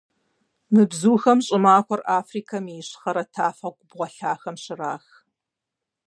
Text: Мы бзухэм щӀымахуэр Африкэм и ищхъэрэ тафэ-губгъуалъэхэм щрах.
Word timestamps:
Мы 0.73 0.81
бзухэм 0.89 1.39
щӀымахуэр 1.45 2.01
Африкэм 2.17 2.65
и 2.67 2.75
ищхъэрэ 2.81 3.23
тафэ-губгъуалъэхэм 3.33 4.55
щрах. 4.63 5.05